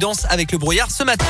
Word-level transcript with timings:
Danse 0.00 0.26
avec 0.26 0.52
le 0.52 0.58
brouillard 0.58 0.92
ce 0.92 1.02
matin. 1.02 1.26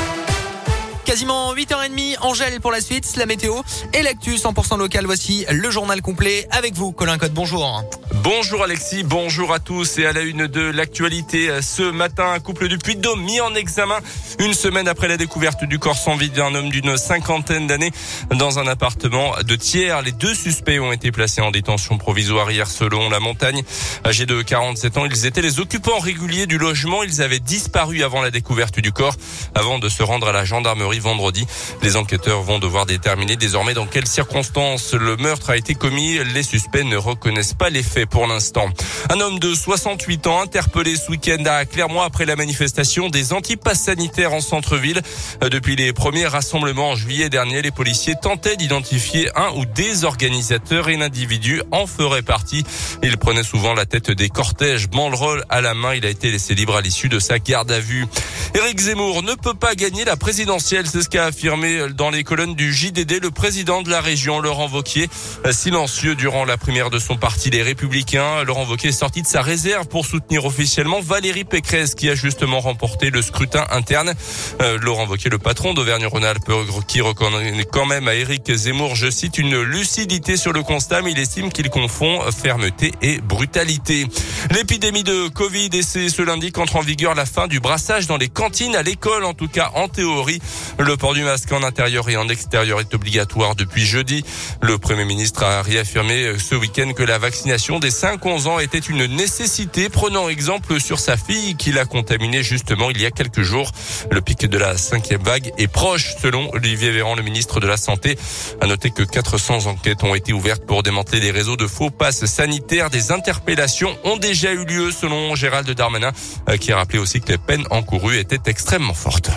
Quasiment 1.09 1.55
8h30, 1.55 2.19
Angèle 2.21 2.61
pour 2.61 2.71
la 2.71 2.83
suite, 2.83 3.17
la 3.17 3.25
météo 3.25 3.55
et 3.95 4.03
l'actu 4.03 4.35
100% 4.35 4.77
local. 4.77 5.07
Voici 5.07 5.47
le 5.51 5.71
journal 5.71 6.03
complet 6.03 6.47
avec 6.51 6.75
vous, 6.75 6.93
Colin 6.93 7.17
Code. 7.17 7.33
Bonjour. 7.33 7.83
Bonjour 8.23 8.63
Alexis, 8.63 9.05
bonjour 9.05 9.55
à 9.55 9.59
tous 9.59 9.97
et 9.99 10.05
à 10.05 10.13
la 10.13 10.21
une 10.21 10.47
de 10.47 10.61
l'actualité. 10.61 11.63
Ce 11.63 11.83
matin, 11.83 12.33
un 12.33 12.41
couple 12.41 12.69
du 12.69 12.77
Puy-de-Dôme 12.77 13.23
mis 13.23 13.41
en 13.41 13.55
examen 13.55 13.99
une 14.39 14.53
semaine 14.53 14.87
après 14.87 15.09
la 15.09 15.17
découverte 15.17 15.65
du 15.65 15.79
corps 15.79 15.97
sans 15.97 16.17
vie 16.17 16.29
d'un 16.29 16.55
homme 16.55 16.69
d'une 16.69 16.99
cinquantaine 16.99 17.67
d'années 17.67 17.93
dans 18.35 18.59
un 18.59 18.67
appartement 18.67 19.33
de 19.47 19.57
tiers. 19.57 20.03
Les 20.03 20.13
deux 20.13 20.35
suspects 20.35 20.79
ont 20.79 20.93
été 20.93 21.11
placés 21.11 21.41
en 21.41 21.51
détention 21.51 21.97
provisoire 21.97 22.51
hier 22.51 22.69
selon 22.69 23.09
la 23.09 23.21
montagne. 23.21 23.63
Âgés 24.05 24.27
de 24.27 24.43
47 24.43 24.99
ans, 24.99 25.07
ils 25.07 25.25
étaient 25.25 25.41
les 25.41 25.59
occupants 25.59 26.01
réguliers 26.01 26.47
du 26.47 26.59
logement. 26.59 27.03
Ils 27.03 27.23
avaient 27.23 27.41
disparu 27.41 28.03
avant 28.03 28.21
la 28.21 28.31
découverte 28.31 28.79
du 28.79 28.93
corps, 28.93 29.15
avant 29.55 29.79
de 29.79 29.89
se 29.89 30.03
rendre 30.03 30.29
à 30.29 30.33
la 30.33 30.45
gendarmerie 30.45 30.98
vendredi. 30.99 31.47
Les 31.83 31.97
enquêteurs 31.97 32.43
vont 32.43 32.59
devoir 32.59 32.87
déterminer 32.87 33.37
désormais 33.37 33.75
dans 33.75 33.87
quelles 33.87 34.07
circonstances 34.07 34.95
le 34.95 35.17
meurtre 35.17 35.51
a 35.51 35.57
été 35.57 35.75
commis. 35.75 36.19
Les 36.35 36.43
suspects 36.43 36.85
ne 36.85 36.97
reconnaissent 36.97 37.55
pas 37.55 37.71
les 37.71 37.83
faits 37.83 38.09
pour 38.09 38.27
l'instant. 38.27 38.69
Un 39.11 39.21
homme 39.21 39.39
de 39.39 39.55
68 39.55 40.27
ans 40.27 40.41
interpellé 40.41 40.97
ce 40.97 41.11
week-end 41.11 41.43
à 41.47 41.65
Clermont 41.65 42.03
après 42.03 42.27
la 42.27 42.37
manifestation 42.37 43.09
des 43.09 43.33
antipasses 43.33 43.83
sanitaires 43.83 44.33
en 44.33 44.41
centre-ville. 44.41 45.01
Depuis 45.41 45.77
les 45.77 45.93
premiers 45.93 46.27
rassemblements 46.27 46.91
en 46.91 46.97
juillet 46.97 47.29
dernier, 47.29 47.63
les 47.63 47.71
policiers 47.71 48.15
tentaient 48.21 48.57
d'identifier 48.57 49.31
un 49.37 49.51
ou 49.57 49.65
des 49.65 50.05
organisateurs 50.05 50.89
et 50.89 50.97
l'individu 50.97 51.63
en 51.71 51.87
ferait 51.87 52.23
partie. 52.23 52.65
Il 53.03 53.17
prenait 53.17 53.43
souvent 53.43 53.75
la 53.75 53.87
tête 53.87 54.11
des 54.11 54.29
cortèges, 54.29 54.89
banderole 54.89 55.45
à 55.49 55.61
la 55.61 55.75
main. 55.75 55.95
Il 55.95 56.05
a 56.07 56.11
été 56.11 56.31
laissé 56.31 56.55
libre 56.55 56.77
à 56.77 56.81
l'issue 56.81 57.09
de 57.09 57.19
sa 57.19 57.39
garde 57.39 57.71
à 57.71 57.81
vue. 57.81 58.07
Éric 58.55 58.81
Zemmour 58.81 59.23
ne 59.23 59.35
peut 59.35 59.55
pas 59.55 59.75
gagner 59.75 60.05
la 60.05 60.17
présidentielle. 60.17 60.87
C'est 60.91 61.03
ce 61.03 61.09
qu'a 61.11 61.27
affirmé 61.27 61.81
dans 61.95 62.09
les 62.09 62.25
colonnes 62.25 62.55
du 62.55 62.73
JDD 62.73 63.21
le 63.23 63.31
président 63.31 63.83
de 63.83 63.91
la 63.91 64.01
région, 64.01 64.41
Laurent 64.41 64.69
Vauquier. 64.69 65.11
Silencieux 65.51 66.15
durant 66.15 66.47
la 66.47 66.57
primaire 66.57 66.89
de 66.89 66.99
son 66.99 67.17
parti, 67.17 67.51
les 67.51 67.63
Républicains. 67.63 68.43
Laurent 68.45 68.65
Vauquier 68.65 68.89
est 68.89 68.93
sorti 68.93 69.21
de 69.21 69.27
sa 69.27 69.43
réserve 69.43 69.87
pour 69.89 70.07
soutenir 70.07 70.47
officiellement 70.47 71.01
Valérie 71.01 71.45
Pécresse, 71.45 71.95
qui 71.95 72.09
a 72.09 72.15
justement 72.15 72.61
remporté 72.61 73.11
le 73.11 73.21
scrutin 73.21 73.67
interne. 73.71 74.15
Euh, 74.63 74.79
Laurent 74.81 75.05
Vauquier, 75.05 75.29
le 75.29 75.39
patron 75.39 75.75
d'Auvergne-Rhône-Alpes, 75.75 76.51
qui 76.87 77.03
reconnaît 77.03 77.67
quand 77.71 77.85
même 77.85 78.09
à 78.09 78.15
Éric 78.15 78.51
Zemmour, 78.51 78.95
je 78.95 79.11
cite, 79.11 79.37
une 79.37 79.61
lucidité 79.61 80.39
sur 80.39 80.55
le 80.55 80.63
constat, 80.63 81.03
mais 81.03 81.13
il 81.13 81.19
estime 81.19 81.53
qu'il 81.53 81.69
confond 81.69 82.21
fermeté 82.31 82.93
et 83.03 83.19
brutalité. 83.21 84.07
L'épidémie 84.51 85.05
de 85.05 85.29
Covid, 85.29 85.71
et 85.73 85.83
c'est 85.83 86.09
ce 86.09 86.23
lundi 86.23 86.53
qu'entre 86.53 86.77
en 86.77 86.81
vigueur 86.81 87.15
la 87.15 87.27
fin 87.27 87.47
du 87.47 87.61
brassage 87.61 88.07
dans 88.07 88.17
les 88.17 88.29
cantine 88.29 88.77
à 88.77 88.83
l'école, 88.83 89.25
en 89.25 89.35
tout 89.35 89.49
cas 89.49 89.73
en 89.75 89.89
théorie. 89.89 90.41
Le 90.79 90.97
port 90.97 91.15
du 91.15 91.23
masque 91.23 91.51
en 91.53 91.63
intérieur 91.63 92.09
et 92.09 92.17
en 92.17 92.29
extérieur 92.29 92.81
est 92.81 92.95
obligatoire 92.95 93.57
depuis 93.57 93.85
jeudi. 93.85 94.25
Le 94.63 94.79
Premier 94.79 95.05
ministre 95.05 95.43
a 95.43 95.63
réaffirmé 95.63 96.39
ce 96.39 96.55
week-end 96.55 96.93
que 96.93 97.03
la 97.03 97.19
vaccination 97.19 97.79
des 97.79 97.91
5-11 97.91 98.47
ans 98.47 98.59
était 98.59 98.79
une 98.79 99.07
nécessité, 99.07 99.89
prenant 99.89 100.29
exemple 100.29 100.81
sur 100.81 100.99
sa 100.99 101.17
fille 101.17 101.57
qui 101.57 101.73
l'a 101.73 101.85
contaminée 101.85 102.43
justement 102.43 102.91
il 102.91 103.01
y 103.01 103.07
a 103.07 103.11
quelques 103.11 103.43
jours. 103.43 103.73
Le 104.11 104.21
pic 104.21 104.47
de 104.47 104.59
la 104.59 104.77
cinquième 104.77 105.23
vague 105.23 105.53
est 105.59 105.69
proche, 105.69 106.15
selon 106.23 106.51
Olivier 106.55 106.91
Véran, 106.91 107.15
le 107.15 107.23
ministre 107.23 107.61
de 107.61 107.67
la 107.67 107.77
Santé. 107.77 108.17
À 108.61 108.67
noter 108.67 108.91
que 108.91 109.03
400 109.03 109.67
enquêtes 109.67 110.05
ont 110.05 110.15
été 110.15 110.33
ouvertes 110.33 110.65
pour 110.65 110.83
démanteler 110.83 111.21
des 111.21 111.31
réseaux 111.31 111.57
de 111.57 111.67
faux 111.67 111.91
passes 111.91 112.25
sanitaires. 112.27 112.91
Des 112.91 113.13
interpellations 113.13 113.97
ont 114.05 114.17
déjà 114.29 114.53
eu 114.53 114.67
lieu, 114.67 114.91
selon 114.91 115.35
Gérald 115.35 115.71
Darmanin, 115.71 116.13
euh, 116.51 116.59
qui 116.59 116.71
a 116.71 116.77
rappelé 116.77 116.99
aussi 116.99 117.23
que 117.23 117.33
les 117.33 117.39
peines 117.39 117.65
encourues 117.71 118.19
étaient 118.19 118.51
extrêmement 118.51 118.93
forte. 118.93 119.31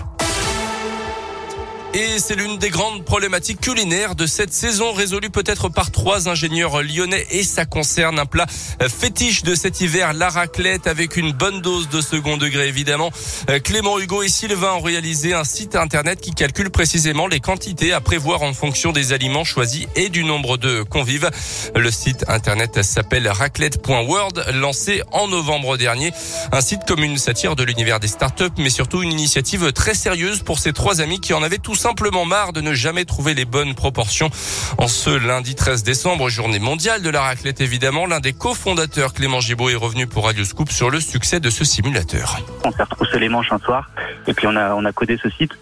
Et 1.94 2.20
c'est 2.20 2.36
l'une 2.36 2.58
des 2.58 2.70
grandes 2.70 3.04
problématiques 3.04 3.60
culinaires 3.60 4.16
de 4.16 4.26
cette 4.26 4.54
saison, 4.54 4.94
résolue 4.94 5.30
peut-être 5.30 5.68
par 5.68 5.92
trois 5.92 6.30
ingénieurs 6.30 6.82
lyonnais. 6.82 7.28
Et 7.32 7.44
ça 7.44 7.66
concerne 7.66 8.18
un 8.18 8.26
plat 8.26 8.46
fétiche 8.48 9.44
de 9.44 9.56
cet 9.56 9.82
hiver, 9.82 10.14
la 10.14 10.30
raclette, 10.30 10.88
avec 10.88 11.18
une 11.18 11.34
bonne 11.34 11.60
dose 11.60 11.90
de 11.90 12.00
second 12.00 12.38
degré, 12.38 12.70
évidemment. 12.70 13.12
Clément 13.66 14.00
Hugo 14.00 14.24
et 14.24 14.30
Sylvain 14.30 14.72
ont 14.76 14.80
réalisé 14.80 15.34
un 15.34 15.44
site 15.44 15.76
internet 15.76 16.22
qui 16.22 16.32
calcule 16.32 16.70
précisément 16.70 17.28
les 17.28 17.42
quantités 17.42 17.92
à 17.92 18.00
prévoir 18.00 18.42
en 18.42 18.54
fonction 18.54 18.94
des 18.94 19.12
aliments 19.12 19.44
choisis 19.44 19.86
et 19.98 20.08
du 20.08 20.24
nombre 20.24 20.56
de 20.56 20.84
convives. 20.84 21.30
Le 21.76 21.92
site 21.92 22.24
internet 22.30 22.84
s'appelle 22.84 23.28
raclette.world, 23.28 24.46
lancé 24.54 25.02
en 25.12 25.28
novembre 25.28 25.76
dernier. 25.76 26.14
Un 26.54 26.62
site 26.62 26.82
comme 26.88 27.04
une 27.04 27.18
satire 27.18 27.58
de 27.58 27.64
l'univers 27.64 28.00
des 28.00 28.08
startups, 28.08 28.46
mais 28.58 28.70
surtout 28.70 29.04
une 29.04 29.12
initiative 29.12 29.74
très 29.74 29.94
sérieuse 29.94 30.40
pour 30.40 30.58
ces 30.58 30.72
trois 30.72 31.02
amis 31.02 31.20
qui 31.20 31.34
en 31.34 31.44
avaient 31.44 31.58
tous 31.58 31.81
simplement 31.82 32.26
marre 32.26 32.54
de 32.54 32.62
ne 32.62 32.76
jamais 32.76 33.06
trouver 33.06 33.34
les 33.34 33.44
bonnes 33.44 33.74
proportions. 33.74 34.30
En 34.78 34.88
ce 34.88 35.10
lundi 35.10 35.56
13 35.56 35.82
décembre, 35.82 36.30
journée 36.30 36.60
mondiale 36.60 37.02
de 37.02 37.10
la 37.10 37.22
raclette 37.22 37.60
évidemment, 37.60 38.06
l'un 38.06 38.20
des 38.20 38.34
cofondateurs 38.34 39.16
Clément 39.16 39.40
Gibaud 39.40 39.70
est 39.70 39.76
revenu 39.76 40.06
pour 40.06 40.26
Radio 40.26 40.46
Scoop 40.46 40.70
sur 40.70 40.92
le 40.92 41.00
succès 41.00 41.40
de 41.40 41.50
ce 41.50 41.66
simulateur. 41.66 42.38
On 42.64 42.72
s'est 42.72 42.84
retroussé 42.84 43.18
les 43.18 43.30
manches 43.30 43.52
un 43.52 43.58
soir 43.58 43.90
et 44.28 44.34
puis 44.36 44.46
on 44.46 44.56
a 44.56 44.76
on 44.76 44.86
a 44.86 44.92
codé 44.92 45.18
ce 45.18 45.32
site 45.32 45.54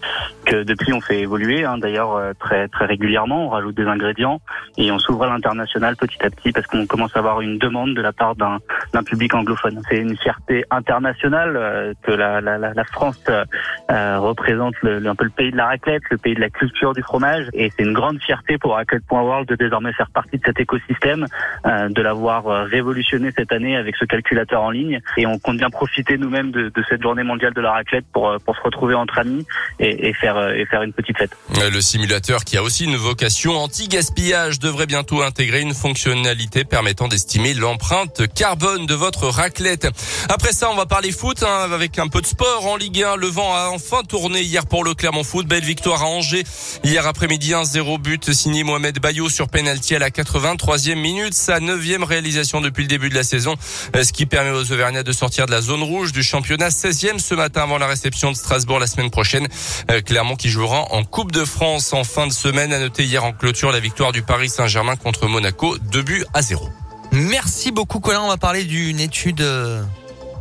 que 0.44 0.62
depuis 0.62 0.92
on 0.92 1.00
fait 1.00 1.20
évoluer 1.20 1.64
hein, 1.64 1.78
d'ailleurs 1.78 2.14
euh, 2.16 2.34
très 2.38 2.68
très 2.68 2.84
régulièrement, 2.84 3.46
on 3.46 3.48
rajoute 3.48 3.74
des 3.74 3.86
ingrédients 3.86 4.42
et 4.76 4.92
on 4.92 4.98
s'ouvre 4.98 5.24
à 5.24 5.28
l'international 5.28 5.96
petit 5.96 6.22
à 6.22 6.28
petit 6.28 6.52
parce 6.52 6.66
qu'on 6.66 6.84
commence 6.84 7.16
à 7.16 7.20
avoir 7.20 7.40
une 7.40 7.56
demande 7.56 7.94
de 7.94 8.02
la 8.02 8.12
part 8.12 8.36
d'un 8.36 8.58
d'un 8.92 9.02
public 9.02 9.34
anglophone. 9.34 9.80
C'est 9.88 9.98
une 9.98 10.16
fierté 10.16 10.64
internationale 10.70 11.56
euh, 11.56 11.92
que 12.02 12.12
la, 12.12 12.40
la, 12.40 12.58
la 12.58 12.84
France 12.84 13.20
euh, 13.28 14.18
représente 14.18 14.74
le, 14.82 15.06
un 15.06 15.14
peu 15.14 15.24
le 15.24 15.30
pays 15.30 15.50
de 15.50 15.56
la 15.56 15.66
raclette, 15.66 16.02
le 16.10 16.18
pays 16.18 16.34
de 16.34 16.40
la 16.40 16.50
culture 16.50 16.92
du 16.92 17.02
fromage. 17.02 17.46
Et 17.52 17.70
c'est 17.76 17.84
une 17.84 17.92
grande 17.92 18.20
fierté 18.20 18.58
pour 18.58 18.74
Raclette.world 18.74 19.48
de 19.48 19.56
désormais 19.56 19.92
faire 19.92 20.10
partie 20.10 20.38
de 20.38 20.42
cet 20.44 20.60
écosystème, 20.60 21.26
euh, 21.66 21.88
de 21.88 22.02
l'avoir 22.02 22.46
euh, 22.46 22.64
révolutionné 22.64 23.30
cette 23.36 23.52
année 23.52 23.76
avec 23.76 23.96
ce 23.96 24.04
calculateur 24.04 24.62
en 24.62 24.70
ligne. 24.70 25.00
Et 25.16 25.26
on 25.26 25.38
compte 25.38 25.58
bien 25.58 25.70
profiter 25.70 26.18
nous-mêmes 26.18 26.50
de, 26.50 26.68
de, 26.68 26.84
cette 26.88 27.02
journée 27.02 27.22
mondiale 27.22 27.54
de 27.54 27.60
la 27.60 27.72
raclette 27.72 28.04
pour, 28.12 28.28
euh, 28.28 28.38
pour 28.44 28.56
se 28.56 28.62
retrouver 28.62 28.94
entre 28.94 29.18
amis 29.18 29.46
et, 29.78 30.08
et, 30.08 30.14
faire, 30.14 30.50
et 30.50 30.66
faire 30.66 30.82
une 30.82 30.92
petite 30.92 31.18
fête. 31.18 31.36
Le 31.72 31.80
simulateur 31.80 32.44
qui 32.44 32.56
a 32.56 32.62
aussi 32.62 32.84
une 32.84 32.96
vocation 32.96 33.52
anti-gaspillage 33.52 34.58
devrait 34.58 34.86
bientôt 34.86 35.22
intégrer 35.22 35.60
une 35.60 35.74
fonctionnalité 35.74 36.64
permettant 36.64 37.08
d'estimer 37.08 37.54
l'empreinte 37.54 38.22
carbone 38.34 38.79
de 38.86 38.94
votre 38.94 39.28
raclette. 39.28 39.88
Après 40.28 40.52
ça, 40.52 40.70
on 40.70 40.74
va 40.74 40.86
parler 40.86 41.12
foot 41.12 41.42
hein, 41.42 41.68
avec 41.72 41.98
un 41.98 42.08
peu 42.08 42.20
de 42.20 42.26
sport 42.26 42.66
en 42.66 42.76
Ligue 42.76 43.02
1. 43.02 43.16
Le 43.16 43.26
vent 43.26 43.54
a 43.54 43.68
enfin 43.70 44.02
tourné 44.02 44.42
hier 44.42 44.66
pour 44.66 44.84
le 44.84 44.94
Clermont 44.94 45.24
Foot. 45.24 45.46
Belle 45.46 45.64
victoire 45.64 46.02
à 46.02 46.06
Angers. 46.06 46.44
Hier 46.84 47.06
après-midi, 47.06 47.54
un 47.54 47.64
0 47.64 47.98
but 47.98 48.32
signé 48.32 48.64
Mohamed 48.64 48.98
Bayo 49.00 49.28
sur 49.28 49.48
penalty 49.48 49.94
à 49.94 49.98
la 49.98 50.10
83e 50.10 50.94
minute. 50.94 51.34
Sa 51.34 51.60
neuvième 51.60 52.04
réalisation 52.04 52.60
depuis 52.60 52.82
le 52.82 52.88
début 52.88 53.08
de 53.08 53.14
la 53.14 53.22
saison. 53.22 53.54
Ce 53.94 54.12
qui 54.12 54.26
permet 54.26 54.50
aux 54.50 54.72
Auvergnats 54.72 55.02
de 55.02 55.12
sortir 55.12 55.46
de 55.46 55.50
la 55.50 55.60
zone 55.60 55.82
rouge 55.82 56.12
du 56.12 56.22
championnat 56.22 56.68
16e 56.68 57.18
ce 57.18 57.34
matin 57.34 57.62
avant 57.62 57.78
la 57.78 57.86
réception 57.86 58.30
de 58.30 58.36
Strasbourg 58.36 58.78
la 58.78 58.86
semaine 58.86 59.10
prochaine. 59.10 59.48
Euh, 59.90 60.00
Clermont 60.00 60.36
qui 60.36 60.48
jouera 60.48 60.92
en 60.92 61.04
Coupe 61.04 61.32
de 61.32 61.44
France 61.44 61.92
en 61.92 62.04
fin 62.04 62.26
de 62.26 62.32
semaine. 62.32 62.72
À 62.72 62.78
noter 62.78 63.04
hier 63.04 63.24
en 63.24 63.32
clôture 63.32 63.72
la 63.72 63.80
victoire 63.80 64.12
du 64.12 64.22
Paris 64.22 64.48
Saint-Germain 64.48 64.96
contre 64.96 65.26
Monaco. 65.26 65.76
Deux 65.78 66.02
buts 66.02 66.24
à 66.34 66.42
zéro. 66.42 66.70
Merci 67.12 67.72
beaucoup 67.72 68.00
Colin. 68.00 68.20
On 68.22 68.28
va 68.28 68.36
parler 68.36 68.64
d'une 68.64 69.00
étude 69.00 69.40
euh, 69.40 69.82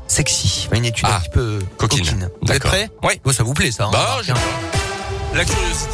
sexy. 0.07 0.68
Une 0.74 0.85
étude 0.85 1.06
ah, 1.07 1.18
un 1.18 1.19
petit 1.19 1.30
peu 1.30 1.59
coquine. 1.78 2.00
coquine. 2.00 2.30
Vous 2.41 2.52
êtes 2.52 2.63
prêts 2.63 2.90
Oui. 3.03 3.19
Oh, 3.25 3.31
ça 3.31 3.44
vous 3.44 3.53
plaît 3.53 3.72
ça 3.72 3.85
hein 3.85 3.90
bah, 3.91 4.18
La 5.34 5.46
curiosité. 5.46 5.88